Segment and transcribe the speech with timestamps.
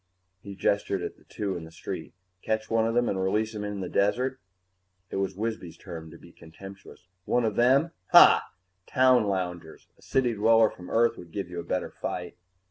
[0.41, 2.15] He gestured at the two in the street.
[2.41, 4.39] "Catch one of them and release him in the desert?"
[5.11, 7.05] It was Wisby's turn to be contemptuous.
[7.25, 7.91] "One of them?
[8.07, 8.41] Hah!
[8.87, 9.89] Town loungers!
[9.99, 12.35] A city dweller from Earth would give you a better fight."